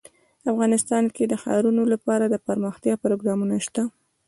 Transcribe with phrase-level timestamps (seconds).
[0.51, 3.83] افغانستان کې د ښارونه لپاره دپرمختیا پروګرامونه شته.